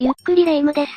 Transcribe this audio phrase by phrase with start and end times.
[0.00, 0.92] ゆっくりレ夢ムです。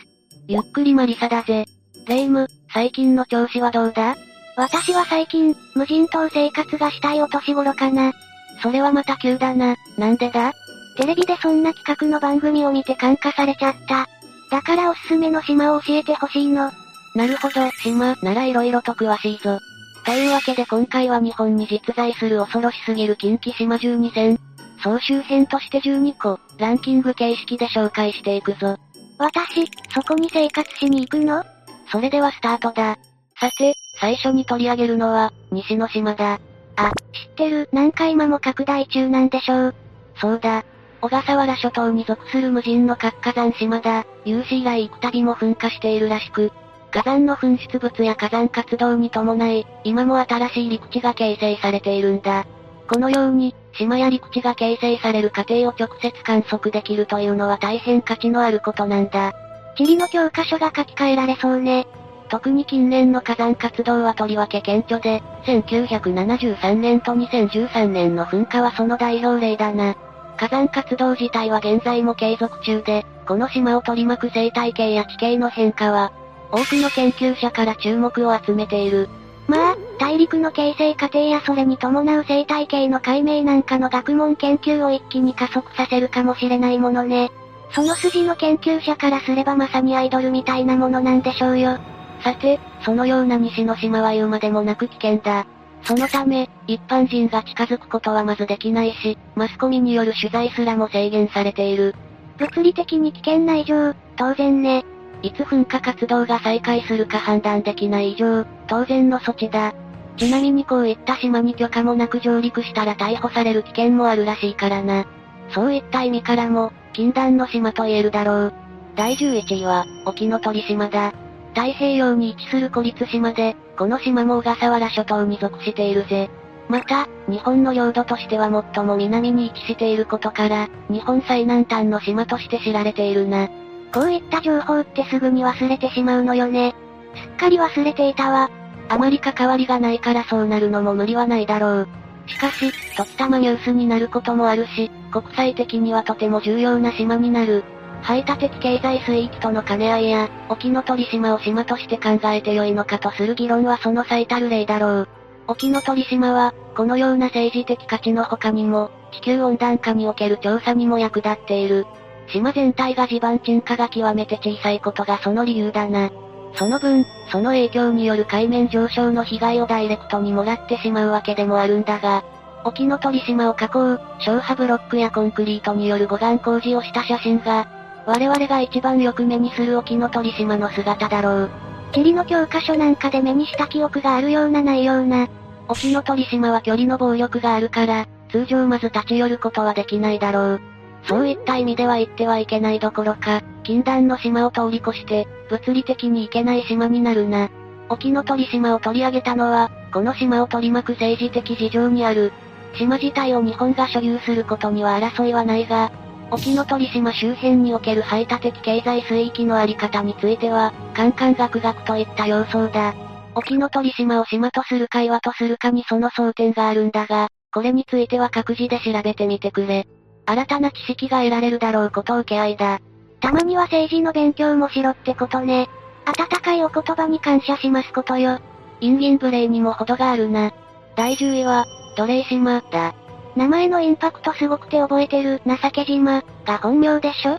[0.48, 1.66] ゆっくりマリサだぜ。
[2.08, 4.16] レ夢ム、最近の調子はどうだ？
[4.56, 8.14] 私は最近、無人島生活がしたいお年頃かな。
[8.62, 9.76] それはまた急だな。
[9.98, 10.54] なんでだ？
[10.98, 14.08] テレビでそんな企画の番組を見て感化されちゃった。
[14.52, 16.72] だからおすすめの島を教えてほしいの。
[17.16, 19.58] なるほど、島、なら色々と詳しいぞ。
[20.06, 24.38] というわけで今回は日本に実在する恐ろしすぎる近畿島12選。
[24.84, 28.78] 総集編として12個、ランキング形式で紹介していくぞ。
[29.22, 31.44] 私、そこに生活しに行くの？
[31.92, 32.98] それではスタートだ。
[33.40, 36.40] さて、最初に取り上げるのは、西の島だ。
[36.76, 39.76] あ、知ってる、何回も拡大中なんでしょう。
[40.20, 40.66] そうだ。
[41.02, 44.08] 小笠原諸島に属する無人の活火山島だ。
[44.26, 46.52] 有史以来幾度も噴火しているらしく、
[46.90, 52.48] 火山の噴出物や火山活動に伴い、今も新しい陸地が形成されているんだ。
[52.88, 59.34] このように、島や陸地が形成される過程を直接観測できるというのは大変価値のあることなんだ。
[59.78, 61.88] 地理の教科書が書き換えられそうね。
[62.30, 69.96] 特に近年の火山活動はとりわけ顕著で、1973年と2013年の噴火はその代表例だな。
[70.38, 76.12] 火山活動自体は現在も継続中で、この島を取り巻く生態系や地形の変化は、
[76.52, 79.10] 多くの研究者から注目を集めている。
[79.48, 87.30] まあ、大陸の形成過程やそれに伴う生態系の解明なんかの学問研究を一気に加速させるかもしれないものね。
[87.70, 91.78] その筋の研究者からすればまさにアイドルみたいなものなんでしょうよ。
[92.24, 95.46] さて、そのような西の島は言うまでもなく危険だ。
[95.84, 101.94] そのため、一般人が近づくことはまずできないし、マスコミによる取材すらも制限されている。
[102.40, 104.84] 物理的に危険な以上、当然ね。
[105.22, 109.76] いつ噴火活動が再開するか判断できない以上、当然の措置だ。
[110.18, 115.06] ちなみにこういった島に許可もなく上陸したら逮捕される危険もあるらしいからな。
[115.50, 118.54] そういった意味からも、禁断の島と言えるだろう。
[118.96, 121.14] 第11位は、沖ノ鳥島だ。
[121.54, 126.30] 太平洋に位置する孤立島で、この島も小笠原諸島に属しているぜ。
[126.70, 133.50] また、日本の領土としては最も南に位置していることから、日本最南端の島として知られているな。
[133.94, 136.74] こういった情報ってすぐに忘れてしまうのよね。
[137.16, 138.50] すっかり忘れていたわ。
[138.92, 141.88] あまり関わりがないからそうなるのも無理はないだろう。
[142.28, 147.64] しかし、時たまニュースになることもあるし、国際的にはとても重要な島になる。
[148.02, 155.08] 排他的経済水域との兼ね合いや、沖ノ鳥島を島として考えて良いのかとする議論はその最たる例だろう。
[155.48, 161.86] 沖ノ鳥島は、このような政治的価値の他にも、地球温暖化における調査にも役立っている。
[162.28, 166.12] 島全体が地盤沈下が極めて小さいことがその理由だな。
[166.56, 172.24] その分、その影響による海面上昇の被害をダイレクトにもらってしまうわけでもあるんだが、
[172.64, 177.68] 沖ノ鳥島を囲う、消波ブロックやコンクリートによる護岸工事をした写真が、
[178.06, 181.50] 我々が一番よく目にする沖ノ鳥島の姿だろう。
[181.94, 185.28] 地理の教科書なんかで目にした記憶があるようなないような。
[185.68, 190.62] 沖ノ鳥島は距離の暴力があるから、通常まず立ち寄ることはできないだろう。
[191.04, 197.50] そういった意味では行ってはいけないどころか、禁断の島を通り越して、物理的に行けない島になるな。
[197.90, 202.32] 沖ノ鳥島を取り上げたのは、この島を取り巻く政治的事情にある。
[202.76, 205.92] 島自体を日本が所有することには争いはないが、
[206.30, 212.94] 沖ノ鳥島周辺における排他的経済水域のあり方については、カンカンガクガクといった様相だ。
[213.36, 219.86] 沖ノ鳥島を島とするか岩とするかにその争点があるんだが、これについては各自で調べてみてくれ。
[220.26, 222.80] 新たな知識が得られるだろうことを受け合いだ。
[223.20, 225.70] たまには政治の勉強もしろってことね。
[226.06, 228.40] 温かいお言葉に感謝しますことよ。
[228.80, 230.52] インギンブレイにも程があるな。
[230.96, 231.66] 第10位は、
[231.96, 232.96] 奴隷島、だ。
[233.36, 237.34] 名前のインパクトすごくて覚えてる、情け島、が本名でしょ？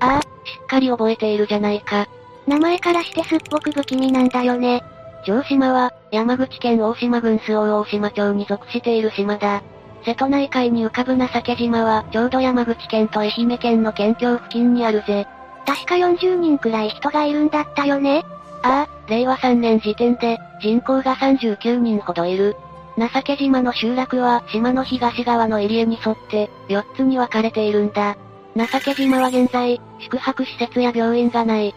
[0.00, 0.24] ああ、し
[0.62, 2.08] っかり覚えているじゃないか。
[2.46, 4.82] 名前からしてすっごく不気味なんだよね。
[5.24, 9.62] 城島は、山口県大島郡周防大島町に属している島だ。
[10.08, 15.26] 瀬戸内海に浮かぶ情け島は、ちょうど山口県と愛媛県の県境付近にあるぜ。
[15.66, 18.24] 確か40人くらい人がいるんだったよね
[18.62, 22.56] ああ、令和3年時点で、人口が39人ほどいる。
[22.96, 28.16] 情け島の集落は島の東側のエリアに沿って、4つに分かれているんだ。
[28.56, 31.74] 情け島は現在、宿泊施設や病院がない。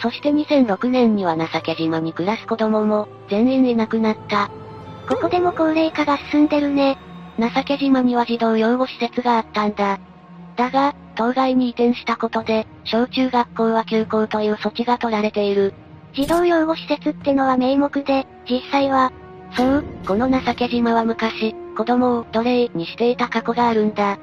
[0.00, 4.48] そして2006年には情け島に暮らす子供も、全員いなくなった。
[5.08, 6.96] ここでも高齢化が進んでるね。
[7.38, 9.98] 情け島には児童養護施設があったんだ。
[10.56, 15.74] だが、当該に移転したことで、小中学校は休校という措置が取られている。
[16.14, 19.12] 児童養護施設ってのは名目で、実際は、
[19.56, 24.18] そう、この情け島は昔、子供を奴隷にしていた過去があるんだ。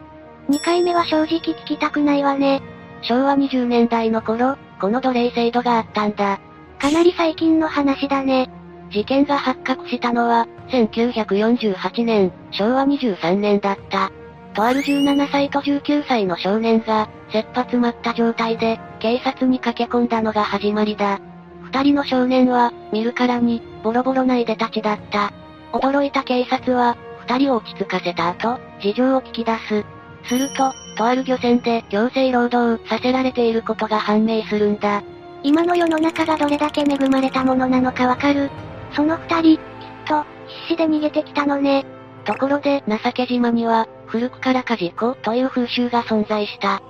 [0.50, 2.62] 2回目は正直聞きたくないわね。
[3.02, 6.40] 昭和20年代の頃、この奴隷制度があったんだ。
[6.80, 8.50] かなり最近の話だね。
[8.92, 14.12] 事件が発覚したのは、1948年、昭和23年だった。
[14.54, 21.20] とある17歳と19歳の少年が、切羽詰まった状態で、警察に駆け込んだのが始まりだ。
[21.64, 25.32] 二人の少年は、見るからに、ボロボロないでたちだった。
[25.72, 26.98] 驚いた警察は、
[27.28, 29.86] 二人を落ち着かせた後、事情を聞き出す。
[30.28, 35.02] すると、とある漁船で強制労働させられていることが判明するんだ。
[35.44, 38.50] 今の世の中がどれだけ恵まれたものなのかわかる。
[38.94, 39.62] その二人、きっ
[40.08, 40.26] と、
[40.68, 41.86] 必死で逃げてきたのね。
[42.26, 46.82] ところで、情け島には、古くからカジコという風習が存在した。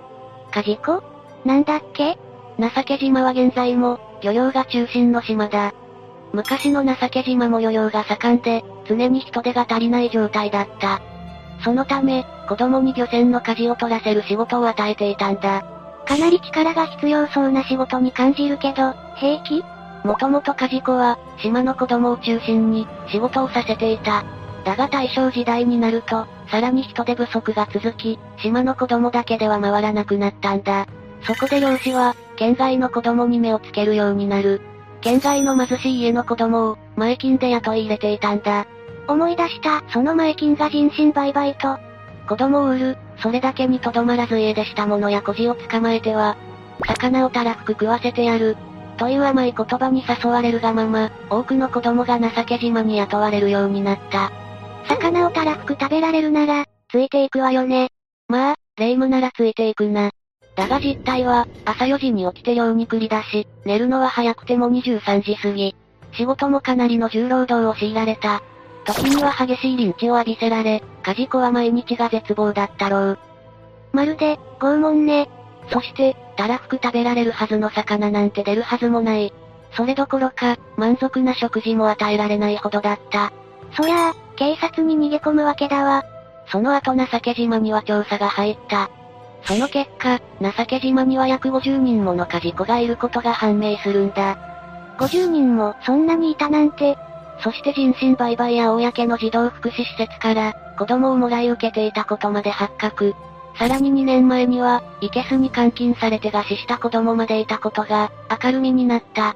[0.51, 1.03] カジコ？
[1.45, 2.17] なんだっけ？
[2.59, 5.73] 情け島は現在も、漁業が中心の島だ。
[6.33, 11.01] 昔の情け島も漁業が盛んで、常に人手が足りない状態だった。
[11.63, 15.63] そのため、子供に漁船の舵を取らせる仕事を与えていたんだ。
[16.05, 19.63] かなり力が必要そうな仕事に感じるけど、平気？
[20.03, 24.23] もともと梶子は、島の子供を中心に、仕事をさせていた。
[24.63, 30.87] だが大正時代になると、さらに人手不足が続き、島の子供だけでは回らなくなったんだ。
[31.23, 34.61] そこで漁師は、県外の子供に目をつけるようになる。
[35.01, 38.65] 県外の貧しい家の子供を、前金で雇い入れていたんだ。
[39.07, 41.77] 思い出した、その前金が人身売買と。
[42.27, 46.37] 子供を売る、それだけにとどまらず家出した者や孤児を捕まえては、
[46.87, 48.57] 魚をたらふく食わせてやる。
[49.01, 54.31] という甘い言葉に誘われるがまま、多くの子供が情け島に雇われるようになった。
[54.87, 57.87] 魚をたらふく食べられるなら、ついていくわよね。
[58.27, 60.11] まあ、霊夢ならついていくな。
[60.55, 65.75] だが実態は、朝4時に起きて寮に繰り出し、寝るのは早くても23時過ぎ。
[66.13, 68.43] 仕事もかなりの重労働を強いられた。
[68.85, 73.19] 時には激しいリンチを浴びせられ、カジコは毎日が絶望だったろう。
[73.93, 75.27] まるで、拷問ね。
[75.71, 79.31] そして、たらふく食べられるはずの魚なんて出るはずもない。
[79.73, 83.31] それどころか、満足な食事も与えられないほどだった。
[83.77, 86.03] そりゃあ、警察に逃げ込むわけだわ。
[86.47, 88.89] その後情け島には調査が入った。
[89.43, 94.37] その結果、情け島には約50人ものカジコがいることが判明するんだ。
[94.97, 96.97] 50人も、そんなにいたなんて。
[97.43, 103.13] そして人身売買や公の児童福祉施設から、子供をもらい受けていたことまで発覚。
[103.55, 108.11] さらに2年前には、イケスに監禁されて餓死した子供までいたことが、
[108.43, 109.35] 明るみになった。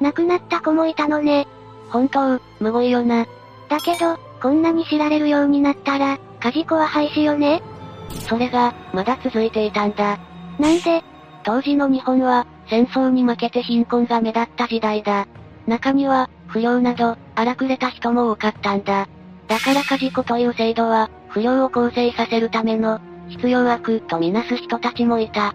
[0.00, 1.46] 亡くなった子もいたのね。
[1.90, 3.26] 本当、むごいよな。
[3.68, 7.62] だけど、こんなに知られるようになったら、カジコは廃止よね
[8.28, 10.18] それが、まだ続いていたんだ。
[10.58, 11.02] なんで？
[11.42, 15.26] 当時の日本は、戦争に負けて貧困が目立った時代だ。
[15.66, 19.08] 中には、不良など、荒くれた人も多かったんだ。
[19.48, 23.00] だからカジコという制度は、不良を構成させるための、
[23.30, 25.48] 必要悪とみなす人たちもいた。
[25.48, 25.54] ん？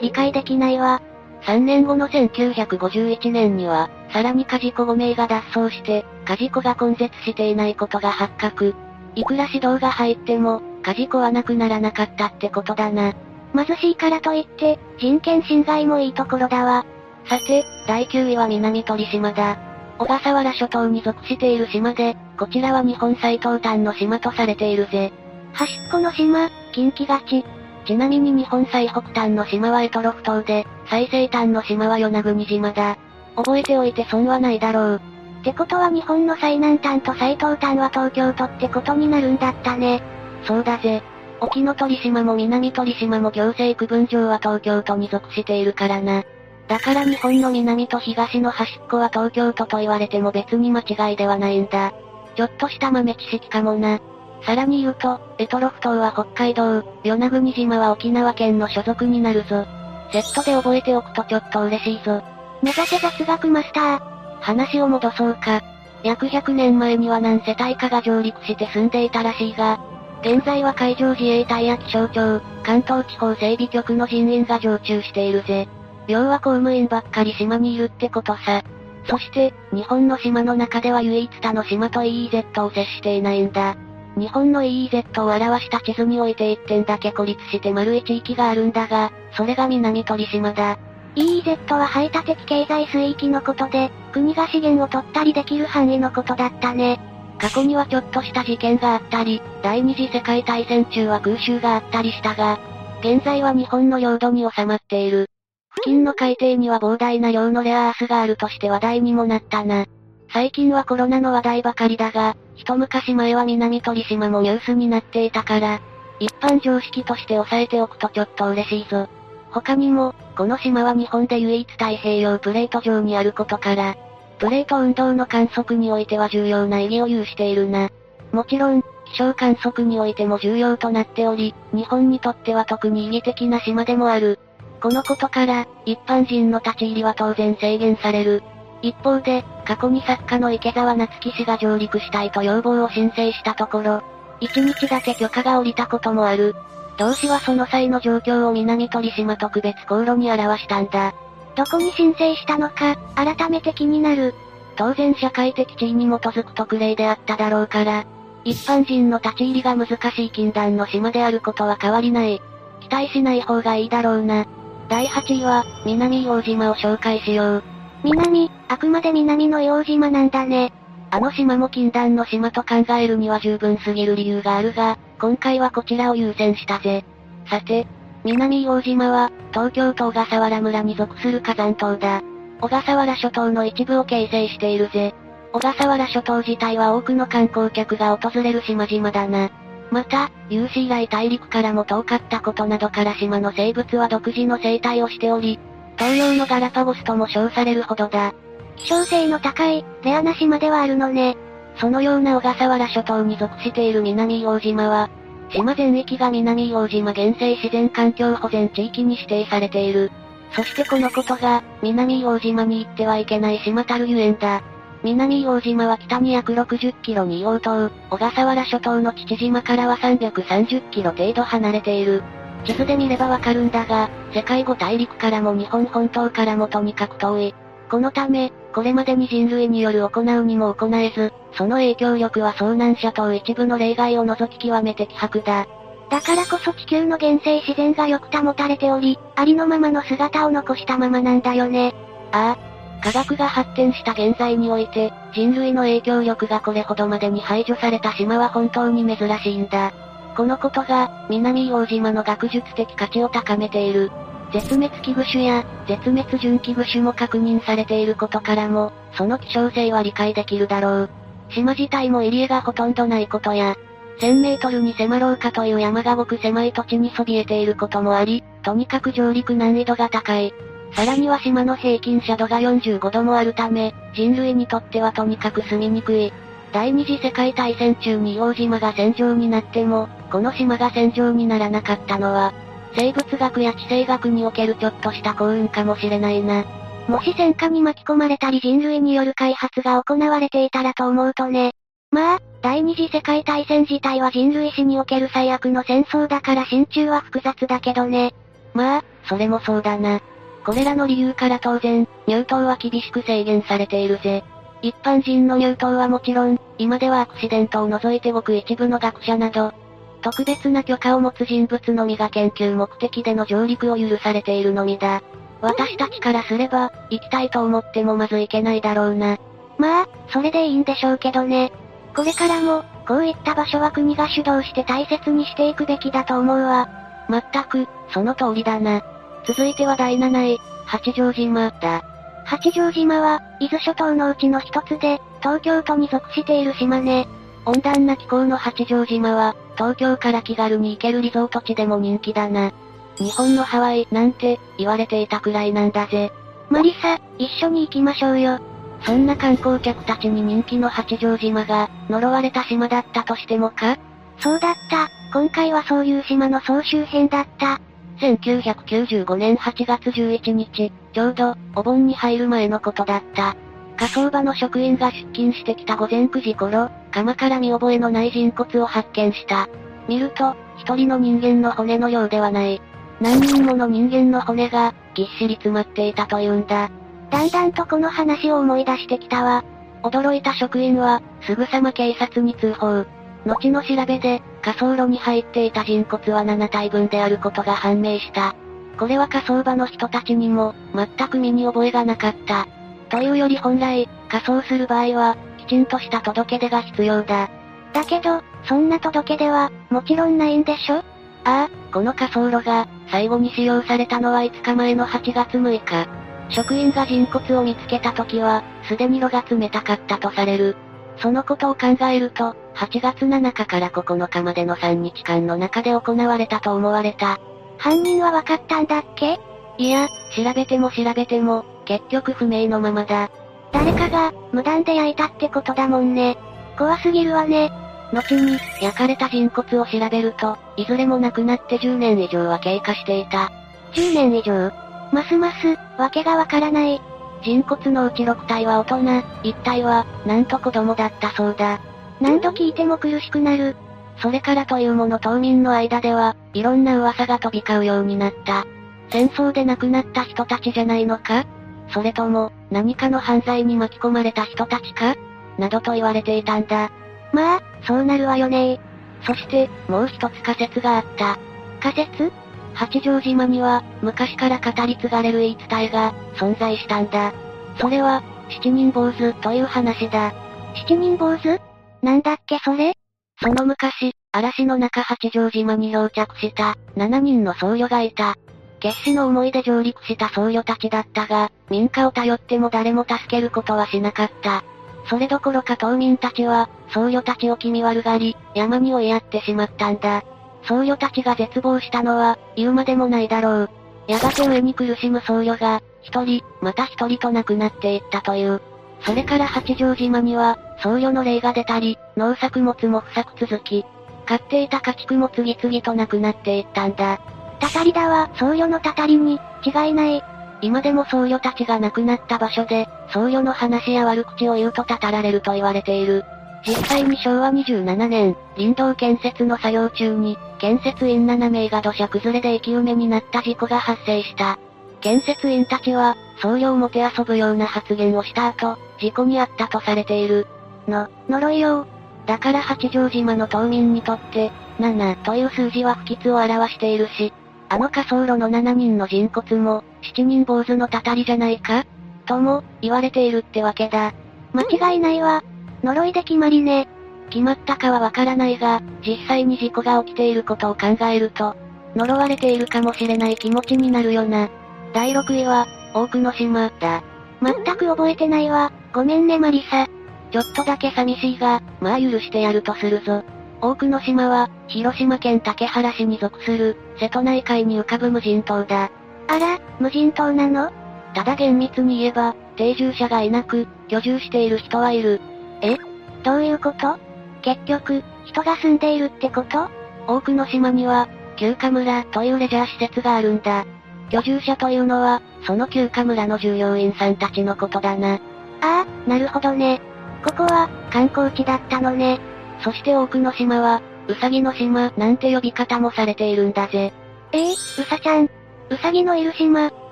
[0.00, 1.00] 理解できないわ。
[1.42, 8.74] 3年後の1951年には、さらにカジコ5名が脱走して、カジコが根絶していないことが発覚。
[9.14, 13.14] いくら指導が入っても、カジコはなくならなかったってことだな。
[13.54, 16.84] 貧しいからといって、人権侵害もいいところだわ。
[17.28, 19.58] さて、第9位は南鳥島だ。
[19.98, 25.12] 小笠原諸島に属している島で、こちらは日本最東端の島とされているぜ。
[25.52, 27.44] 端っこの島、近畿がち。
[27.86, 32.98] ちなみに日本最北端の島はエトロフ島で、最西端の島は与那国島だ。
[33.36, 35.00] 覚えておいて損はないだろう。
[35.40, 40.02] ってことは日本の最南端と最東端は東京都ってことになるんだったね。
[40.44, 41.02] そうだぜ。
[41.40, 46.24] 沖ノ鳥島も南鳥島も行政区分上は東京都に属しているからな。
[46.66, 51.92] だから日本の南と東の端っこは東京都と言われても別に間違いではないんだ。
[52.36, 54.00] ちょっとした豆知識かもな。
[54.46, 59.66] さらに言うと、エトロフ島は北海道、与那国島は沖縄県の所属になるぞ。
[60.12, 62.22] セットで覚えておくとちょっと嬉しいぞ。
[62.62, 64.00] 目指せ雑学マスター。
[64.40, 65.62] 話を戻そうか。
[66.02, 69.80] 約100年前には何世帯かが上陸して住んでいたらしいが、
[70.20, 75.68] 現在は海上自衛隊や気象庁、関東地方整備局の人員が常駐しているぜ。
[76.06, 78.62] 要は公務員ばっかり島にいるってことさ。
[79.06, 83.76] そして、日本の島の中では唯一他の島と EEZ を接していないんだ。
[84.16, 90.78] 日本の EEZ を表した地図において1点だけ孤立して丸い地域があるんだが、それが南鳥島だ。
[91.16, 97.00] EEZ は排他的経済水域のことで、国が資源を取ったりできる範囲のことだったね。
[97.38, 102.58] 過去にはちょっとした事件があったり、第二次世界大戦中は空襲があったりしたが、
[103.00, 105.28] 現在は日本の領土に収まっている。
[105.76, 109.86] 付近の海底には膨大な量のレアアースがあるとして話題にもなったな。
[110.34, 115.80] 最近はコロナの話題ばかりだが、一昔前は南鳥島もニュースになっていたから、
[116.18, 119.08] 一般常識として押さえておくとちょっと嬉しいぞ。
[119.52, 123.94] 他にも、この島は日本で唯一太平洋プレート上にあることから、
[124.40, 127.90] プレート運動の観測においては重要な意義を有しているな。
[128.32, 134.40] もちろん、気象観測においても重要となっており、日本にとっては特に意義的な島でもある。
[134.82, 138.42] このことから、一般人の立ち入りは当然制限される。
[138.84, 144.02] 一方で、過去に作家の池澤夏樹氏が上陸したいと要望を申請したところ、
[144.40, 146.54] 一日だけ許可が下りたこともある。
[146.98, 151.14] 同氏はその際の状況を南鳥島特別航路に表したんだ。
[151.56, 154.34] どこに申請したのか、改めて気になる。
[154.76, 158.04] 当然社会的地位に基づく特例であっただろうから、
[158.44, 162.42] 一般人の立ち入りが難しい禁断の島であることは変わりない。
[162.80, 164.44] 期待しない方がいいだろうな。
[164.90, 167.73] 第8位は、南硫黄島を紹介しよう。
[168.04, 170.72] 南、あくまで南の硫黄島なんだね。
[171.10, 177.04] あの島も禁断の島と考えるには十分すぎる理由があるが、今回はこちらを優先したぜ。
[177.48, 177.86] さて、
[178.24, 182.22] 南硫黄島は、東京都小笠原村に属する火山島だ。
[182.60, 185.14] 小笠原諸島の一部を形成しているぜ。
[185.52, 189.50] 小笠原諸島自体は多くの観光客が訪れる島々だな。
[189.90, 195.58] また、有史以来大陸からも遠かったことなどから島の生物は独自の生態をしており、
[195.96, 198.34] 東洋のガラパゴスとも称されるほどだ。
[198.76, 201.36] 希少性の高い、レアな島ではあるのね。
[201.76, 205.10] そのような小笠原諸島に属している南硫黄島は、
[205.50, 210.10] 島全域が南硫黄島原生自然環境保全地域に指定されている。
[210.52, 214.62] そしてこのことが、南硫黄島に行ってはいけない島たるゆえんだ。
[215.02, 222.22] 南硫黄島は北に約60キロに硫黄島、小笠原諸島の父島からは330キロ程度離れている。
[222.64, 227.54] 地図で見ればわかるんだが、世界5大陸からも日本本島からもとにかく遠い。
[227.90, 235.66] このため、これまでに人類による行うにも行えず、その影響力は遭難者等一部の例外を除き極めて希薄だ。
[236.10, 241.94] だからこそ地球の原生自然がよく保たれており、ありのままの姿を残したままなんだよね。
[242.32, 249.92] ああ、科学が発展した現在において、人類の影響力がこれほどまでに排除された島は本当に珍しいんだ。
[250.34, 254.10] このことが、南硫黄島の学術的価値を高めている。
[254.52, 261.10] 絶滅危惧種や、絶滅準危惧種も確認されていることからも、その希少性は理解できるだろう。
[261.50, 263.76] 島自体も入り江がほとんどないことや、
[264.20, 270.52] 1000メートルに迫ろうかという山がごく狭い土地にそびえていることもあり、とにかく上陸難易度が高い。
[270.92, 276.32] さらには島の平均斜度が45度もあるため、人類にとってはとにかく住みにくい。
[276.74, 282.52] 第二次世界大戦中に硫黄島が戦場になっても、この島が戦場にならなかったのは、
[282.96, 286.64] 生物学や地政学におけるちょっとした幸運かもしれないな。
[287.06, 291.70] もし戦火に巻き込まれたり人類による開発が行われていたらと思うとね。
[292.10, 298.34] まあ、第二次世界大戦自体は人類史における最悪の戦争だから心中は複雑だけどね。
[298.72, 300.20] まあ、それもそうだな。
[300.66, 304.42] これらの理由から当然、入島は厳しく制限されているぜ。
[304.84, 309.72] 一般人の入島はもちろん、今ではアクシデントを除いてごく一部の学者など、
[310.20, 315.22] 特別な許可を持つ人物のみが研究目的での上陸を許されているのみだ。
[315.62, 319.38] 私たちからすれば、行きたいと思ってもまず行けないだろうな。
[319.78, 321.72] まあ、それでいいんでしょうけどね。
[322.14, 326.90] これからも、こういった場所は国が主導して大切にしていくべきだと思うわ。
[327.30, 329.02] まったく、その通りだな。
[329.46, 332.13] 続いては第7位、八丈島だ。
[332.44, 337.26] 八丈島は、伊豆諸島のうちの一つで、東京都に属している島ね。
[337.66, 342.72] 温暖な気候の八丈島は、東京から気軽に行けるリゾート地でも人気だな。
[343.18, 346.32] 日本のハワイなんて言われていたくらいなんだぜ。
[346.68, 348.58] マリサ、一緒に行きましょうよ。
[349.02, 353.96] そんな観光客たちに人気の八丈島が、呪われた島だったとしてもか？
[354.38, 355.08] そうだった。
[355.32, 357.80] 今回はそういう島の総集編だった。
[358.18, 363.56] 1995年8月11日、ちょうど、お盆に入る前のことだった。
[363.96, 369.68] 火葬場の職員が出勤してきた午前9時頃、釜から見覚えのない人骨を発見した。
[370.08, 372.80] 見ると、一人の人間の骨のようではない。
[373.20, 376.90] 何人もの人間の骨が、ぎっしり詰まっていたというんだ。
[377.30, 379.64] だんだんとこの話を思い出してきたわ。
[380.02, 383.04] 驚いた職員は、すぐさま警察に通報。
[383.46, 388.56] 後の調べで、火葬炉に入っていた人骨は7体分であることが判明した。
[388.98, 392.66] これは火葬場の人たちにも、全く身に覚えがなかった。
[393.10, 397.50] というより本来、火葬する場合は、きちんとした届け出が必要だ。
[397.92, 400.96] だけど、そんな届け出は、もちろんないんでしょ？
[400.96, 401.02] あ
[401.44, 406.08] あ、この火葬炉が、最後に使用されたのは5日前の8月6日。
[406.48, 410.76] 職員が人骨を見つけた時は、すでに炉が冷たかったとされる。
[411.18, 417.38] そのことを考えると、8月7日から9日までの3日間の中で行われたと思われた。
[417.78, 419.38] 犯人は分かったんだっけ？
[419.78, 423.30] いや、調べても調べても、結局不明のままだ。
[423.72, 426.36] 誰かが、無断で焼いたってことだもんね。
[426.78, 427.70] 怖すぎるわね。
[428.12, 433.50] 後に、焼かれた人骨を調べると、いずれも亡くなって10年以上は経過していた。
[433.94, 434.70] 10年以上？
[435.12, 437.00] ますます、わけがわからない。
[437.44, 438.96] 人骨のうち6体は大人、
[439.42, 441.80] 1体は、なんと子供だったそうだ。
[442.20, 443.76] 何度聞いても苦しくなる。
[444.18, 448.64] それからというもの島民の間では、いろんな噂が飛び交うようになった。
[449.10, 451.44] 戦争で亡くなった人たちじゃないのか？
[451.90, 455.14] それとも、何かの犯罪に巻き込まれた人たちか？
[455.58, 456.90] などと言われていたんだ。
[457.32, 458.80] まあ、そうなるわよね
[459.26, 461.38] そして、もう一つ仮説があった。
[461.80, 462.32] 仮説？
[462.74, 467.32] 八丈島には、昔から語り継がれる言い伝えが、存在したんだ。
[467.78, 470.34] それは、七人坊主という話だ。
[470.74, 471.60] 七人坊主？
[472.02, 472.94] なんだっけそれ？
[473.40, 478.34] その昔、嵐の中八丈島に漂着した、7人の僧侶がいた。
[478.80, 484.62] 決死の思いで上陸した僧侶たちだったが、民家を頼っても誰も助けることはしなかった。
[485.08, 490.22] それどころか島民たちは、僧侶たちを気味悪がり、山に追いやってしまったんだ。
[490.66, 493.70] 僧侶たちが絶望したのは、言うまでもないだろう。
[494.06, 498.60] やがて上に苦しむ僧侶が、一人、また一人と亡くなっていったという。
[499.00, 503.84] それから八丈島には、僧侶の霊が出たり、農作物も不作続き、
[504.26, 507.20] 飼っていた家畜も次々となくなっていったんだ。
[507.60, 510.22] たたりだわ、僧侶のたたりに、違いない。
[510.60, 516.24] 今でも僧侶たちが亡くなった場所で、僧侶の話や悪口を言うとたたられると言われている。
[516.66, 524.58] 実際に昭和27年、林道建設の作業中に、建設員7名が土砂崩れで生き埋めになった事故が発生した。
[525.02, 530.46] 建設員たちは、僧侶をもてあそぶような発言をした後、事故に遭ったとされている。
[530.88, 531.86] の、呪いよ。
[532.24, 537.34] だから八丈島の島民にとって、7という数字は不吉を表しているし、
[537.68, 539.84] あの火葬炉の7人の人骨も、
[540.16, 541.84] 7人坊主のたたりじゃないか？
[542.24, 544.14] とも、言われているってわけだ。
[544.54, 545.44] 間違いないわ。
[545.82, 546.88] 呪いで決まりね。
[547.34, 551.56] 決まったかはわからないが、実際に事故が起きていることを考えると、
[551.96, 554.48] 呪われているかもしれない気持ちになるよな。
[554.92, 557.02] 第6位は、多くの島、だ。
[557.42, 558.70] 全く覚えてないわ。
[558.92, 559.88] ごめんねマリサ。
[560.30, 563.24] ちょっとだけ寂しいが、まあ許してやるとするぞ。
[563.60, 568.92] 多くの島は、広島県竹原市に属する、瀬戸内海に浮かぶ無人島だ。
[569.26, 570.70] あら、無人島なの？
[571.16, 575.20] ただ厳密に言えば、定住者がいなく、居住している人はいる。
[575.62, 575.76] え
[576.22, 576.96] どういうこと？
[577.44, 579.68] 結局、人が住んでいるってこと？
[580.06, 583.66] 多くの島には、休暇村というレジャー施設があるんだ。
[584.10, 588.14] 居住者というのは、その休暇村の従業員さんたちのことだな。
[588.14, 588.18] あ
[588.62, 589.82] あ、なるほどね。
[590.24, 592.18] ここは、観光地だったのね。
[592.62, 596.94] そして多くの島は、うさぎの島なんて呼び方もされているんだぜ。
[597.32, 598.24] ええー、うさちゃん。
[598.70, 599.70] うさぎのいる島、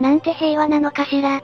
[0.01, 1.43] なんて平和なのかしら？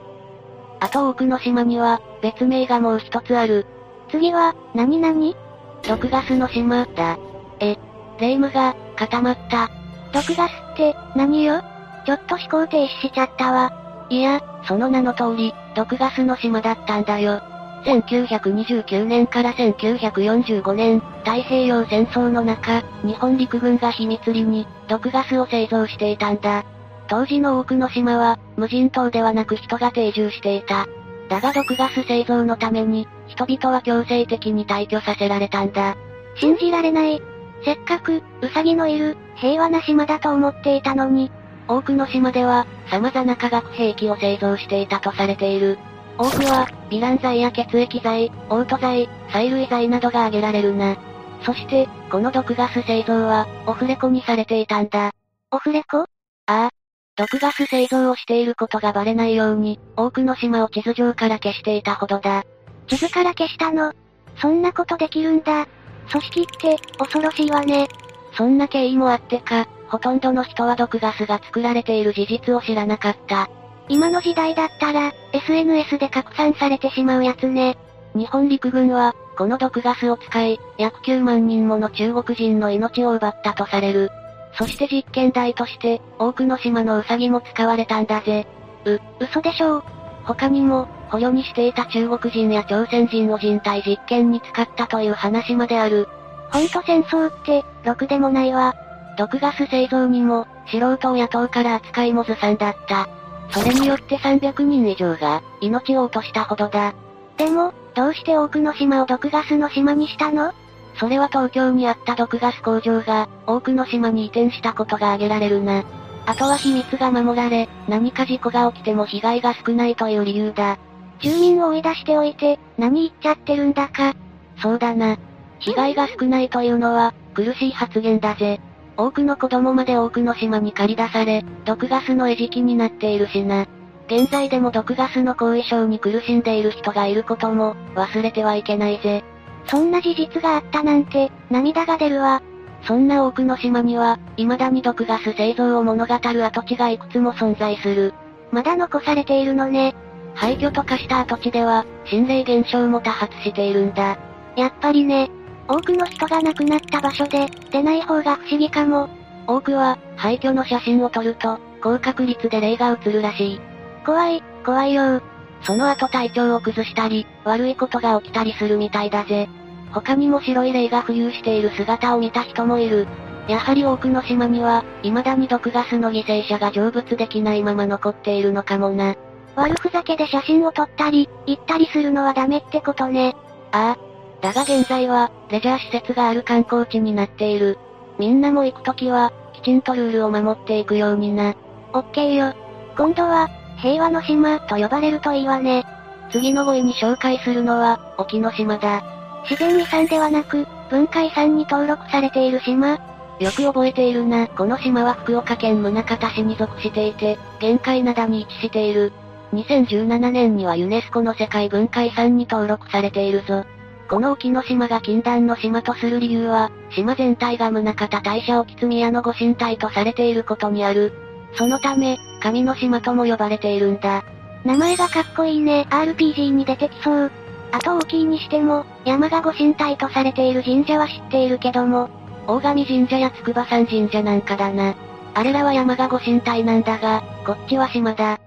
[0.79, 3.67] あと多くの島には、別名がもう一つある。
[4.09, 5.35] 次は、何々？
[5.83, 7.17] 毒ガスの島、だ。
[7.59, 7.77] え、
[8.19, 9.69] 霊夢が、固まった。
[10.13, 11.61] 毒ガスって、何よ？
[12.05, 14.07] ちょっと思考停止しちゃったわ。
[14.09, 17.41] いや、その名の通り、毒ガスの島だったんだよ。
[17.85, 26.65] 1929年から1945年、太平洋戦争の中、日本陸軍が秘密裏に、毒ガスを製造していたんだ。
[27.07, 30.87] 当時の多くの島は、無人島ではなく人が定住していた。
[31.29, 35.95] だが毒ガス製造のために、人々は強制的に退去させられたんだ。
[36.35, 37.21] 信じられない。
[37.63, 41.31] せっかく、ウサギのいる、平和な島だと思っていたのに。
[41.67, 45.77] 多くの島では、様々な化学兵器を製造していたとされている。
[46.17, 50.97] 多くは、ヴィラン剤や血液剤、オート剤、催涙剤などが挙げられるな。
[51.43, 55.11] そして、この毒ガス製造は、オフレコにされていたんだ。
[55.51, 55.99] オフレコ？
[55.99, 56.05] あ
[56.47, 56.69] あ。
[57.15, 62.43] 毒ガス製造をしていることがバレないように、多くの島を地図上から消していたほどだ。
[62.89, 63.93] 地図から消したの
[64.41, 65.67] そんなことできるんだ。
[66.11, 67.87] 組織って、恐ろしいわね。
[68.33, 73.49] そんな経緯もあってか、ほとんどの人は毒ガスが作られている事実を知らなかった。
[73.89, 77.77] 今の時代だったら、SNS で拡散されてしまうやつね。
[78.15, 84.09] 日本陸軍は、この毒ガスを使い、約9万人もの中国人の命を奪ったとされる。
[84.57, 88.47] そして実験台として、多くの島のウサギも使われたんだぜ。
[88.85, 89.83] う、嘘でしょう。
[90.23, 96.07] 他にも、捕虜にしていた中国人や朝鮮人を人体実験に使ったという話まである。
[96.51, 98.75] ほんと戦争って、ろくでもないわ。
[99.17, 103.09] 毒ガス製造にも、素人を雇うから扱いもずさんだった。
[103.51, 106.93] それによって300人以上が、命を落としたほどだ。
[107.37, 110.53] でも、どうして多くの島を毒ガスの島にしたの？
[110.95, 115.83] それは東京にあった毒ガス工場が、多くの島に移転したことが挙げられるな。
[116.25, 120.77] あとは秘密が守られ、何か事故が起きても被害が少ないという理由だ。
[121.21, 124.13] 住民を追い出しておいて、何言っちゃってるんだか。
[124.61, 125.17] そうだな。
[125.59, 128.59] 被害が少ないというのは、苦しい発言だぜ。
[128.97, 133.65] 多くの子供まで多くの島に借り出され、毒ガスの餌食になっているしな。
[134.07, 139.23] 現在でも毒ガスの後遺症に苦しんでいる人がいることも、忘れてはいけないぜ。
[139.67, 142.41] そんな事実があったなんて、涙が出るわ。
[142.83, 148.13] そんな多くの島には、未だに毒ガス製造を物語る跡地がいくつも存在する。
[148.51, 149.93] まだ残されているのね。
[150.35, 154.17] 廃墟と化した跡地では、心霊現象も多発しているんだ。
[154.55, 155.29] やっぱりね。
[155.67, 159.09] 多くの人が亡くなった場所で、出ない方が不思議かも。
[159.45, 163.61] 多くは、廃墟の写真を撮ると、高確率で霊が映るらしい。
[164.05, 165.21] 怖い、怖いよ
[165.61, 169.49] その後体調を崩したり、悪いことが起きたりするみたいだぜ。
[169.91, 173.07] 他にも白い霊が浮遊している姿を見た人もいる。
[173.47, 179.15] やはり多くの島には、未だに毒ガスの犠牲者が成仏できないまま残っているのかもな。
[179.59, 183.35] 悪ふざけで写真を撮ったり、行ったりするのはダメってことね。
[183.71, 184.09] ああ。
[184.41, 187.77] だが現在は、レジャー施設がある観光地になっている。
[188.17, 191.55] みんなも行くときは、きちんとルールを守っていくようにな。
[191.93, 192.53] オッケーよ。
[192.97, 193.49] 今度は、
[193.81, 195.83] 平和の島と呼ばれるといいわね。
[196.31, 199.03] 次の語彙に紹介するのは、沖ノ島だ。
[199.49, 202.99] 自然遺産ではなく、文化遺産に登録されている島。
[203.39, 204.47] よく覚えているな。
[204.47, 209.13] この島は福岡県宗像市に属していて、限界灘に位置している。
[209.53, 213.65] 2017年にはユネスコの世界文化遺産に登録されているぞ。
[214.09, 221.13] この沖ノ島が禁断の島とする理由は、島全体が宗像大社沖津宮のご神体とされていることにある。
[221.53, 224.23] そのため、神の島とも呼ばれているんだ。
[224.65, 225.87] 名前がかっこいいね。
[225.89, 227.31] RPG に出てきそう。
[227.71, 232.09] あと大きいにしても、山がご神体とされている神社は知っているけども、
[232.47, 234.95] 大神神社や筑波山神社なんかだな。
[235.35, 238.39] あれらは山がご神体なんだが、こっちは島だ。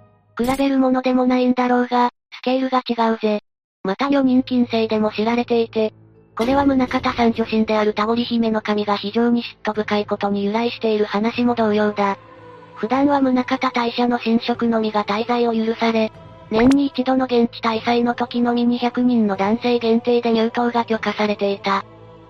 [0.44, 3.40] 比べるものでもないんだろうが、スケールが違うぜ。
[3.84, 5.92] また女人禁制でも知られていて、
[6.36, 12.18] これは宗像さん女神であるタゴリ姫の神が非常に嫉妬深いことに由来している話も同様だ。
[12.74, 16.10] 普段は宗像大社の神職のみが滞在を許され、
[16.50, 21.84] 年に一度の現地大祭の時のみ200人の男性限定で入島が許可されていた。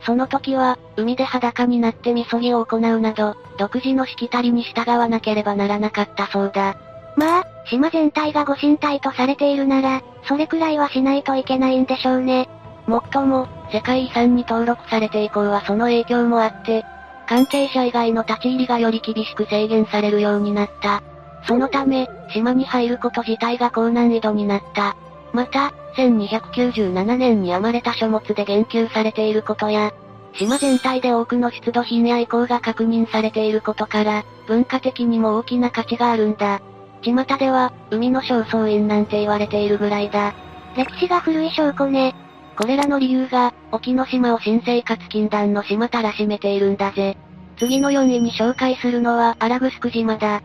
[0.04, 6.76] その時は、海で裸になってみそぎを行うなど、独自のしきたりに従わなければならなかったそうだ。
[7.16, 12.48] まあ、島全体がご神体とされているなら、それくらいはしないといけないんでしょうね。
[12.86, 16.84] もっとも、世界遺産に登録されて以降はその影響もあって、
[17.28, 21.02] 関係者以外の立ち入りがより厳しく制限されるようになった。
[21.46, 24.96] そのため、島に入ること自体が高難易度になった。
[25.32, 29.92] また、1297年に編まれた書物で言及されていることや、
[30.34, 36.60] 島全体で多くの出土品や遺構が確認されていることから、文化的にも大きな価値があるんだ。
[37.02, 40.34] 巷では、海の正倉院なんて言われているぐらいだ。
[40.76, 42.14] 歴史が古い証拠ね。
[42.56, 47.16] これらの理由が、沖ノ島を新生活禁断の島たらしめているんだぜ。
[47.58, 50.42] 次の4位に紹介するのは、アラグスク島だ。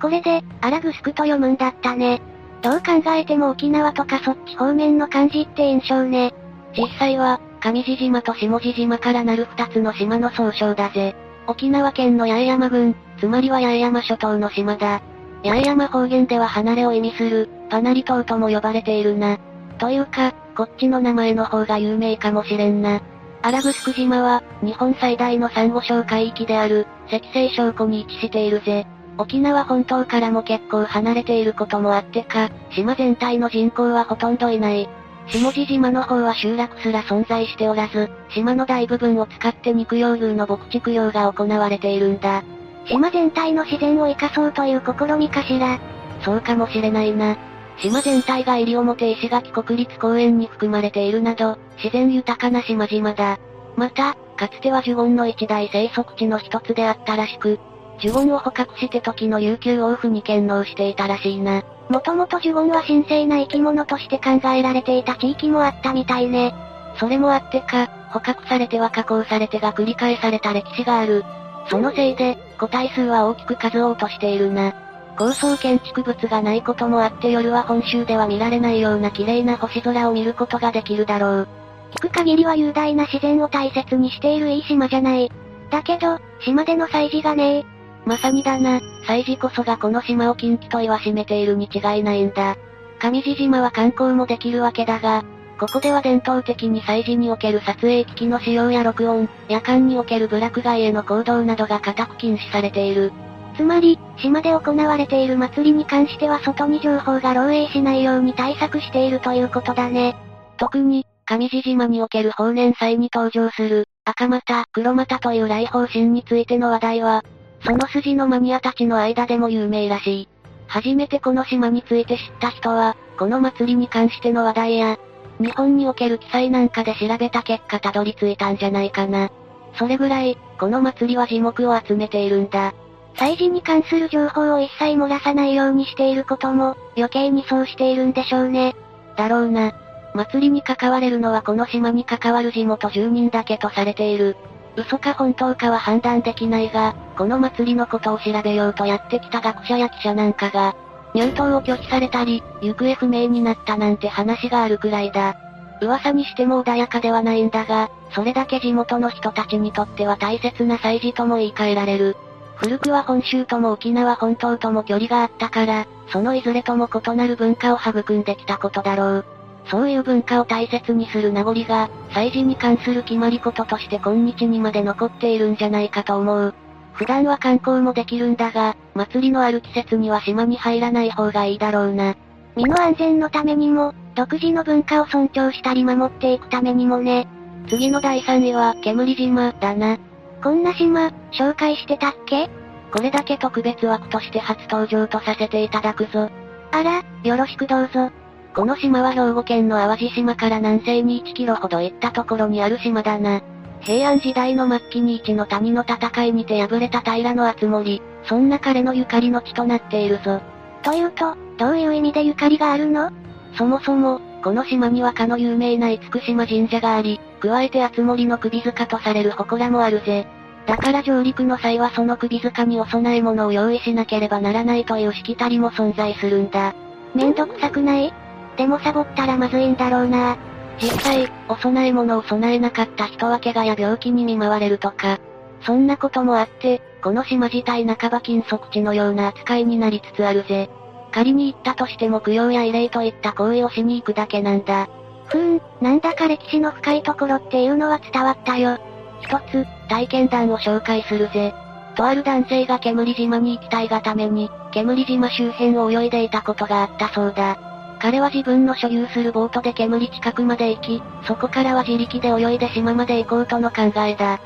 [0.00, 2.22] これで、アラグスクと読むんだったね。
[2.62, 6.34] どう考えても沖縄とかそっち方面の漢字って印象ね。
[6.76, 11.14] 実際は、上地島と下地島からなる二つの島の総称だぜ。
[11.46, 15.00] 沖縄県の八重山郡、つまりは八重山諸島の島だ。
[15.44, 19.38] 八重山方言では離れを意味する、パナリ島とも呼ばれているな。
[19.78, 23.00] というか、こっちの名前の方が有名かもしれんな。
[23.42, 28.86] アラグスク島は、日本最大のサンゴ礁海域である、赤星礁湖に位置しているぜ。
[29.16, 34.88] 沖縄本島からも結構離れていることもあってか、島全体の人口はほとんどいない。
[35.28, 42.42] 下地島の方は集落すら存在しておらず、島の大部分を使って肉用牛の牧畜用が行われているんだ。
[42.88, 45.78] 島全体の自然を生かそうという試みかしら。
[46.22, 47.36] そうかもしれないな。
[47.78, 53.38] 島全体が西表石垣国立公園に含まれているなど、自然豊かな島々だ。
[53.76, 57.60] また、かつてはジュゴンの一大生息地の一つであったらしく、
[58.00, 61.62] ジュゴンを捕獲して時の琉球王府に献納していたらしいな。
[61.88, 66.54] もともとジュゴンは神聖な生き物として考えられていた地域もあったみたいね。
[66.98, 71.24] それもあってか、捕獲されては加工されてが繰り返された歴史がある。
[71.68, 74.74] そのせいで、個体数は大きく数を落としているな。
[75.16, 81.48] 高層建築物がないこともあって夜は本州では見られないような綺麗な星空を見ることができるだろう。
[81.90, 85.30] 聞く限りは雄大な自然を大切にしているいい島じゃない。
[85.70, 87.64] だけど、島での祭事がねえ。
[88.04, 92.56] まさにだな、祭事こそがこの島を近畿と言わしめているに違いないんだ。
[93.00, 95.24] 上地島は観光もできるわけだが、
[95.58, 103.12] ここでは伝統的に祭事における撮影機器の使用や録音、夜間における部落外への行動などが固く禁止されている。
[103.56, 110.14] つまり、島で行われている祭りに関しては外に情報が漏洩しないように対策しているということだね。
[110.58, 117.24] 特に、上地島における法年祭に登場する、赤股、黒股という来訪神についての話題は、
[117.64, 120.28] その筋のマニアたちの間でも有名らしい。
[120.68, 124.98] 初めてこの島について知った人は、この祭りに関しての話題や、
[125.40, 129.30] 日本における記載なんかで調べた結果たどり着いたんじゃないかな。
[129.78, 132.74] それぐらい、この祭りは字目を集めているんだ。
[133.16, 138.74] 祭事に関する情報を一切漏らさないようにしていることも、余計にそうしているんでしょうね。
[139.16, 139.72] だろうな。
[140.14, 144.36] 祭りに関われるのはこの島に関わる地元住人だけとされている。
[144.76, 150.76] 嘘か本当かは判断できないが、この祭りのことを調べようとやってきた学者や記者なんかが、
[151.18, 155.36] 入党を拒否されたり、行方不明になったなんて話があるくらいだ。
[155.80, 162.16] 噂にしても穏やかではないんだが、それだけ地元の人たちにとっては大切な祭事とも言い換えられる。
[162.56, 169.24] 古くは本州とも沖縄本島とも距離があったから、そのいずれとも異なる文化を育んできたことだろう。
[169.70, 176.54] そういう文化を大切にする名残が、祭事に関する決まり事として今日にまで残っているんじゃないかと思う。
[176.98, 182.16] 普段は観光もできるんだが、祭りのある季節には島に入らない方がいいだろうな。
[182.56, 187.28] 身の安全のためにも、独自の文化を尊重したり守っていくためにもね。
[187.68, 189.96] 次の第3位は、煙島、だな。
[190.42, 192.50] こんな島、紹介してたっけ？
[192.92, 196.30] これだけ特別枠として初登場とさせていただくぞ。
[196.72, 198.10] あら、よろしくどうぞ。
[198.56, 203.40] この島は兵庫県の淡路島から南西に1キロほど行ったところにある島だな。
[203.80, 210.40] 平安時代の末期に一の谷の戦いにて敗れた平の厚森、そんな彼のゆかりの地となっているぞ。
[210.82, 213.10] というと、どういう意味でゆかりがあるの？
[213.56, 220.26] そもそも、この島にはかの有名な厳島神社があり、加えて厚森の首塚とされる祠もあるぜ。
[220.66, 226.74] だから上陸の際はその首塚にお供え物を用意しなければならないというしきたりも存在するんだ。
[227.14, 228.12] めんどくさくない？
[228.56, 230.36] でもサボったらまずいんだろうな。
[230.80, 235.18] 実際、お供え物を備えなかった人は怪我や病気に見舞われるとか。
[235.62, 240.70] そんなこともあって、この島自体半ば禁足地のような扱いになりつつあるぜ。
[241.10, 244.88] 仮に行ったとしても供養や慰霊といった行為をしに行くだけなんだ。
[245.26, 248.78] ふーん、なんだか歴史の深いところっていうのは伝わったよ。
[249.20, 251.54] 一つ、体験談を紹介するぜ。
[251.96, 257.67] とある男性が煙島に行きたいがために、煙島周辺を泳いでいたことがあったそうだ。
[258.00, 264.40] 彼は自分の所有するボートで煙近くまで行き、そこからは自力で泳いで島まで行こうとの考えだ。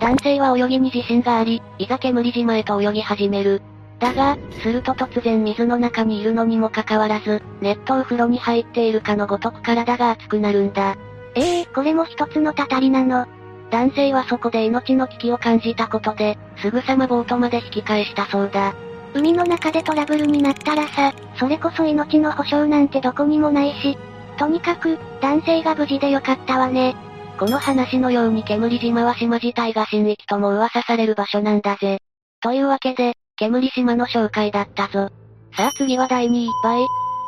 [0.00, 3.62] 男性は泳ぎに自信があり、いざ煙島へと泳ぎ始める。
[3.98, 10.96] だが、すると突然水の中にいるのにもかかわらず、熱湯風呂に入っているかのごとく体が熱くなるんだ。
[11.34, 13.26] ええー、これも一つのたたりなの。
[13.70, 18.74] 男性はそこで命の危機を感じたことで、すぐさまボートまで引き返したそうだ。
[19.14, 23.96] 海の中でトラブルになったらさ、それこそ命の保証なんてどこにもないし、
[24.36, 26.96] とにかく、男性が無事でよかったわね。
[27.38, 31.98] この話のように煙島は島自体が神域とも噂される場所なんだぜ。
[32.40, 35.10] というわけで、煙島の紹介だったぞ。
[35.56, 36.86] さあ次は第2位、バイ、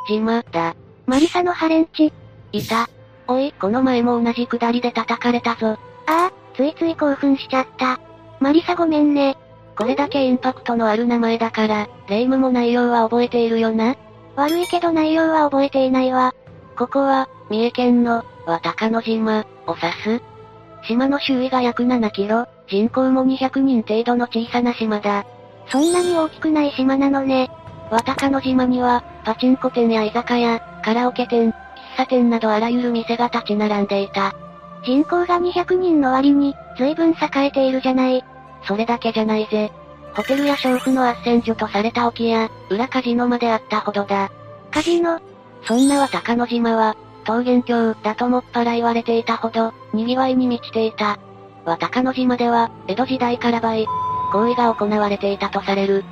[0.09, 0.75] 島、だ。
[1.07, 2.13] マリサのハレンチ。
[2.53, 2.89] いた。
[3.29, 5.69] おい、この前も同じくだりで叩かれたぞ。
[5.69, 8.01] ああ、ついつい興奮しちゃった。
[8.41, 9.37] マリサごめんね。
[9.77, 13.97] これだけインパクトのある名前だから、霊夢も内容は覚えているよな？
[14.35, 16.35] 悪いけど内容は覚えていないわ。
[16.77, 20.23] ここは、三重県の、和高野島、を指す。
[20.87, 25.27] 島の周囲が約7キロ、人口も200人程度の小さな島だ。
[25.69, 27.51] そんなに大きくない島なのね。
[27.91, 31.55] 和高野島には、パチンコ店や居酒屋、カラオケ店、喫
[31.97, 34.35] 茶店などあらゆる店が立ち並んでいた。
[34.85, 38.25] 人口が200人の割に、随分栄えているじゃない。
[38.67, 39.73] それだけじゃないぜ。
[40.15, 44.31] ホテルや娼婦の斡旋所とされた沖や、裏カジノまであったほどだ。
[44.71, 45.21] カジノ？
[45.65, 51.19] そんなは高野島は、桃源郷だともっぱら言われていたほど、賑わいに満ちていた。
[51.65, 53.87] 和高野島では、江戸時代から倍、
[54.33, 56.05] 行為が行われていたとされる。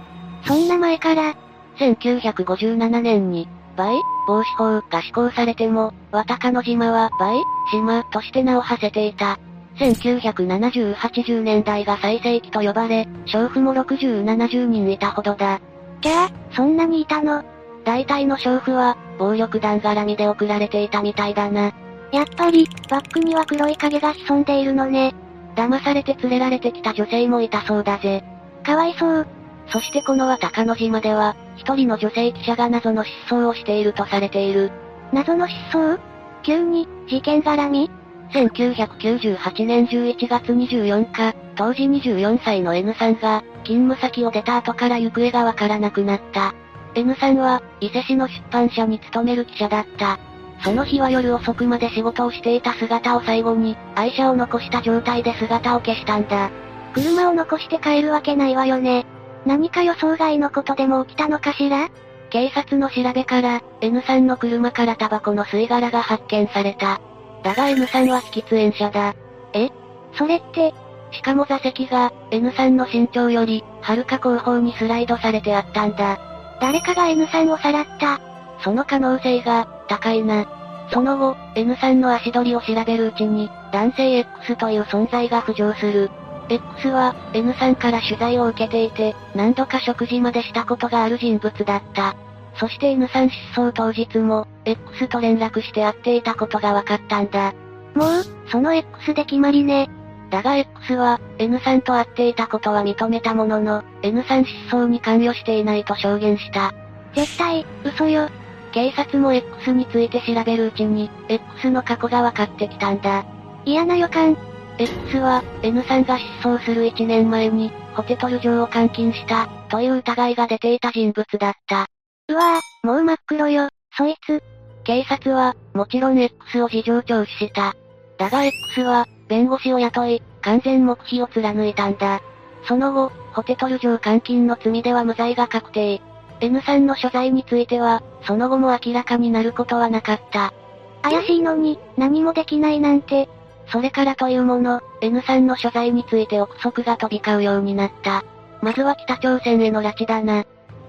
[0.46, 1.34] そんな前から、
[1.78, 7.36] 1957年に、倍防止法が施行されても、和高野島は倍
[7.70, 9.38] 島として名を馳せていた。
[9.76, 15.60] 1970、80年代が最盛期と呼ばれ、娼婦も60、70人いたほどだ。
[16.00, 17.42] キャー、そんなにいたの？
[17.84, 21.72] 大体の娼婦は、暴力団絡みで送られていたみたいだな。
[22.12, 25.14] やっぱり、バックには黒い影が潜んでいるのね。
[25.56, 28.24] 騙されて連れられてきた女性もいたそうだぜ。
[28.64, 29.26] かわいそう。
[29.68, 34.70] そしてこのは高野島では、一人の女性記者が謎の失踪をしているとされている。
[35.12, 35.98] 謎の失踪？
[36.42, 37.90] 急に、事件絡み？
[38.34, 46.52] 1998年11月24日、当時24歳の N さんが、勤務先を出た後から行方がわからなくなった。
[46.96, 50.18] N さんは、伊勢市の出版社に勤める記者だった。
[50.64, 56.50] その日は夜遅くまで仕事をしていた姿を最後に、愛車を残した状態で姿を消したんだ。
[56.92, 59.06] 車を残して帰るわけないわよね。
[59.46, 61.88] 何か予想外のことでも起きたのかしら？
[62.30, 67.00] 警察の調べから、N さんの車からタバコの吸い殻が発見された。
[67.44, 69.14] だが N さんは喫煙者だ。
[69.52, 69.70] え？
[70.14, 70.74] それって、
[71.12, 76.18] しかも座席が、N さんの身長より、はるか後方にスライドされてあったんだ。
[76.60, 78.18] 誰かが N さんをさらった。
[78.62, 80.46] その可能性が、高いな。
[80.90, 86.10] その後、N さんの足取りを調べるうちに、男性 X という存在が浮上する。
[86.48, 92.16] X は、N さんから取材を受けていて、何度か食事までしたことがある人物だった。
[92.56, 97.52] そして N さん失踪当日も、X と連絡して会っていたことが分かったんだ。
[97.94, 99.88] もう、その X で決まりね。
[100.30, 106.74] だが X は、N さんと会っていたことは認めたものの、N さん失踪に関与していないと証言した。
[107.14, 108.28] 絶対、嘘よ。
[108.72, 113.24] 警察も X について調べるうちに、X の過去が分かってきたんだ。
[113.64, 114.36] 嫌な予感。
[114.78, 121.86] X は、N さんが失踪する1年前に、ホテトル城を監禁した、という疑いが出ていた人物だった。
[122.28, 124.42] うわぁ、もう真っ黒よ、そいつ。
[124.84, 127.74] 警察は、もちろん X を事情聴取した。
[128.16, 132.22] だが X は、弁護士を雇い、完全黙秘を貫いたんだ。
[132.66, 136.00] その後、ホテトル城監禁の罪では無罪が確定。
[136.40, 140.54] N さんの所在については、その後も明らかになることはなかった。
[141.02, 143.28] 怪しいのに、何もできないなんて。
[143.68, 148.24] それからというもの、N さんの所在について憶測が飛び交うようになった。
[148.62, 150.44] まずは北朝鮮への拉致だな。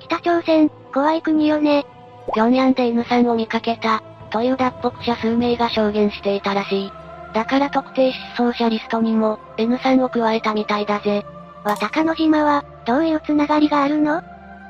[0.08, 1.86] 北朝鮮、怖い国よね。
[2.34, 6.91] 平壌で N さんを見かけた、という脱北者数名が証言していたらしい。
[7.34, 11.26] だから特定失踪者リストにも、N さんを加えたみたいだぜ。
[11.63, 14.22] わたの島は、どういうつながりがあるの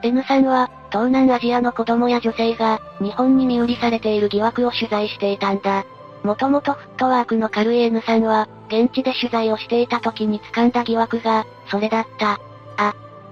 [0.02, 5.84] ?N さんは、東南アジアの子供や女性が、日本に身売りされている疑惑を取材していたんだ。
[6.24, 12.40] もともとフットワークの軽い N さんは、現地で取材をしていた時に掴んだ疑惑が、それだった。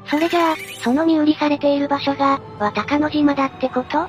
[0.05, 4.07] あ、それじゃあ、その身売りされている場所が、わたかの島だってこと？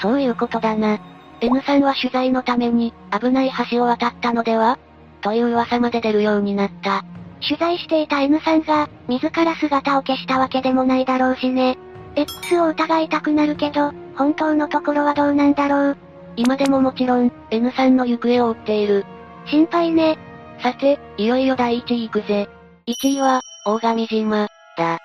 [0.00, 0.98] そういうことだな。
[1.40, 4.78] N さんは取材のために、危ない橋を渡ったのでは？
[5.22, 7.04] という噂まで出るようになった。
[7.42, 11.78] 取材していた N さんが、自ら姿を消したわけでもないだろうしね。
[12.16, 15.96] X を疑いたくなるけど、本当のところはどうなんだろう？
[16.36, 19.04] 今でももちろん、N さんの行方を追っている。
[19.46, 20.18] 心配ね。
[20.62, 22.48] さて、いよいよ第1位行くぜ。
[22.86, 24.98] 1位は、大神島、だ。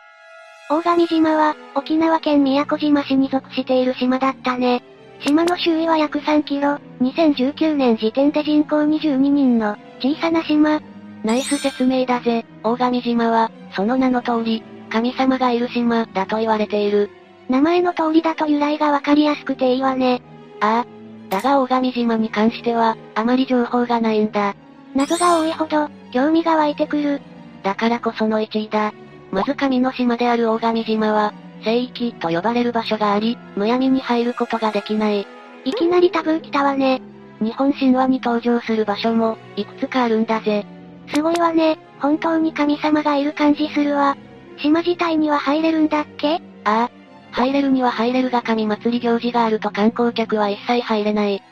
[0.68, 4.84] 大神島は、沖縄県宮古島市に属している島だったね。
[5.20, 10.82] 島の周囲は約3キロ、2019年時点で人口22人の、小さな島。
[11.24, 12.46] ナイス説明だぜ。
[12.64, 17.12] 大神島は、その名の通り、神様がいる島、だと言われている。
[17.48, 20.24] 名前の通りだと由来がわかりやすくていいわね。
[20.62, 20.86] ああ。
[21.30, 24.56] だが大神島に関しては、あまり情報がないんだ。
[24.96, 27.22] 謎が多いほど、興味が湧いてくる。
[27.62, 28.94] だからこその1位だ。
[29.36, 35.28] まず神の島である大神島は、聖域と呼ばれる場所があり、むやみに入ることができない。
[35.66, 37.02] いきなりタブー来たわね。
[37.42, 40.66] 日本神話に登場する場所も、いくつかあるんだぜ。
[41.14, 41.78] すごいわね。
[42.00, 44.16] 本当に神様がいる感じするわ。
[44.58, 46.36] 島自体には入れるんだっけ？
[46.64, 46.92] ああ。
[47.32, 51.44] 入れるには入れるが神祭り行事があると観光客は一切入れない。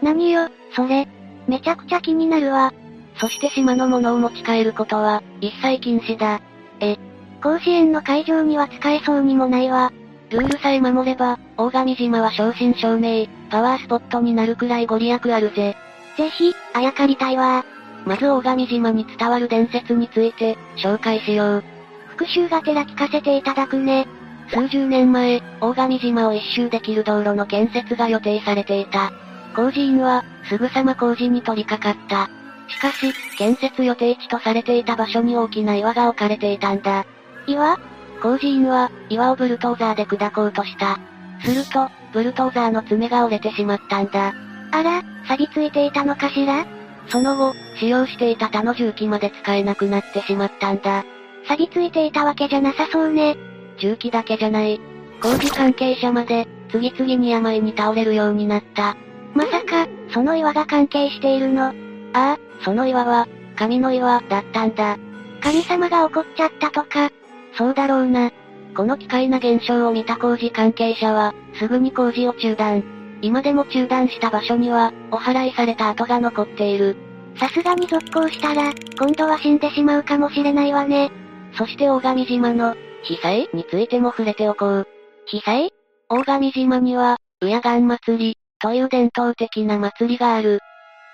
[0.00, 1.08] 何よ、それ。
[1.48, 2.72] めちゃくちゃ気になるわ。
[3.16, 6.40] そして島のものを持ち帰ることは、一切禁止だ。
[6.78, 6.96] え、
[7.42, 9.92] 甲子園の会場には使えそうにもないわ。
[10.30, 15.76] ルールさえ守れば、大神島は正真正銘、パワースポットになるくらいご利益あるぜ。
[16.16, 17.64] ぜひ、あやかりたいわ
[18.06, 21.64] まず大神島に伝わる伝説について、紹介しよう。
[22.10, 24.06] 復習がてら聞かせていただくね。
[24.48, 29.12] 数十年前、大神島を一周できる道路の建設が予定されていた。
[29.56, 32.30] 工事員は、すぐさま工事に取り掛かった。
[32.72, 37.04] しかし、建設予定地とされていた場所に大きな岩が置かれていたんだ。
[37.46, 37.78] 岩
[38.22, 40.98] 工事員は、岩をブルトーザーで砕こうとした。
[41.44, 44.32] すると、ブルトーザーの爪が折れてしまったんだ。
[44.70, 46.64] あら、錆びついていたのかしら？
[47.08, 51.04] その後、使用していた他の重機まで使えなくなってしまったんだ。
[51.48, 53.36] 錆びついていたわけじゃなさそうね。
[53.78, 54.80] 重機だけじゃない。
[55.20, 58.96] 工事関係者まで、次々に病に倒れるようになった。
[59.34, 61.66] まさか、その岩が関係しているの？
[61.68, 61.72] あ
[62.12, 63.26] あ、その岩は、
[63.56, 64.96] 神の岩だったんだ。
[65.40, 67.10] 神様が怒っちゃったとか、
[67.56, 68.30] そうだろうな。
[68.74, 72.82] この奇怪な現象を見た工事関係者は、すぐに工事を中断。
[73.20, 76.96] 今でも中断した場所には、お払いされた跡が残っている。
[77.36, 81.10] さすがに続行したら、今度は死んでしまうかもしれないわね。
[81.54, 84.88] そして大神島の、被災についても触れておこう。
[85.26, 85.72] 被災？
[86.08, 90.60] 大神島には、ウヤガン祭り、という伝統的な祭りがある。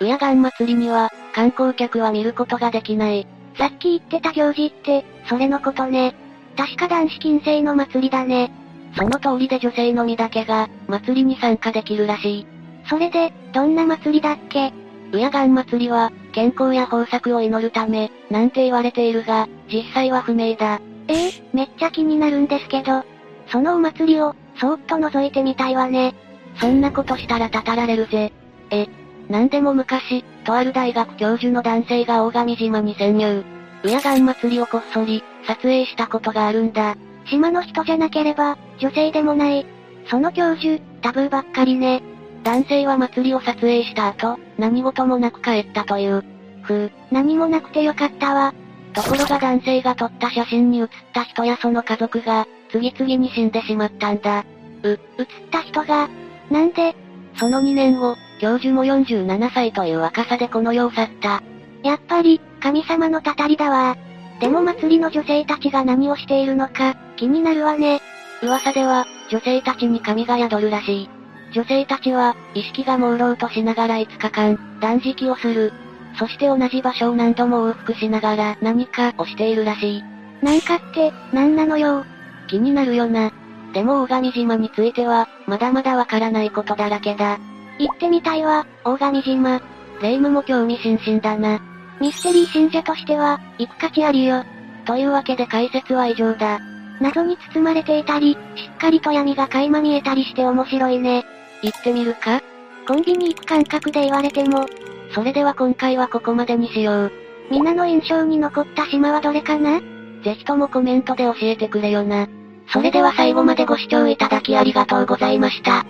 [0.01, 3.26] ウヤガン祭りには、観光客は見ることができない。
[3.57, 6.14] さっき言ってた行事って、それのことね。
[6.59, 8.51] 確か男子禁制の祭りだね。
[8.97, 12.47] その通りで女性のみだけが、祭りに参加できるらしい。
[12.91, 14.73] それで、どんな祭りだっけ？
[15.13, 20.81] ウヤガン祭りは、健康や豊作を祈るため、なんて言われているが、実際は不明だ。
[21.07, 23.05] ええー、めっちゃ気になるんですけど、
[23.47, 26.13] そのお祭りを、そーっと覗いてみたいわね。
[26.61, 28.33] そんなことしたらたたられるぜ。
[28.73, 28.89] え、
[29.29, 33.45] なんでも昔、とある大学教授の男性が大神島に潜入。
[33.85, 36.96] ウヤガン祭りをこっそり、撮影したことがあるんだ。
[37.30, 39.66] 島の人じゃなければ、女性でもない。
[40.11, 42.03] その教授、タブーばっかりね。
[42.44, 46.22] 男性は祭りを撮影した後、何事もなく帰ったという。
[46.62, 48.55] ふう、何もなくてよかったわ。
[48.92, 54.44] ところが男性が撮った写真に写った人やその家族が、次々に死んでしまったんだ。
[54.82, 56.09] う、写った人が、
[56.51, 56.94] なんで？
[57.36, 61.42] その2年後、教授も47歳という若さでこの世を去った。
[61.82, 63.96] やっぱり、神様のたたりだわ。
[64.41, 68.01] でも祭りの女性たちが何をしているのか、気になるわね。
[68.43, 71.11] 噂では、女性たちに神が宿るらしい。
[71.53, 75.72] 女性たちは、意識が朦朧としながら5日間、断食をする。
[76.18, 80.05] そして同じ場所を何度も往復しながら何かをしているらしい。
[80.43, 82.05] なんかって、なんなのよ。
[82.49, 83.32] 気になるよな。
[83.72, 87.39] でも大神島については、まだまだわからないことだらけだ。
[87.78, 89.61] 行ってみたいわ、大神島。
[90.01, 91.61] 霊夢も興味津々だな。
[92.01, 94.44] ミステリー信者としては、行く価値ありよ。
[94.84, 96.61] というわけで解説は以上だ。
[97.01, 101.24] 謎に包まれていたり、しっかりと闇が垣間見えたりして面白いね。
[101.62, 102.40] 行ってみるか？
[102.86, 104.66] コンビニ行く感覚で言われても。
[105.12, 107.12] それでは今回はここまでにしよう。
[107.51, 109.80] 皆の印象に残った島はどれかな？
[110.24, 112.26] ぜひともコメントで教えてくれよな。
[112.72, 115.86] それでは最後までご視聴いただきありがとうございました。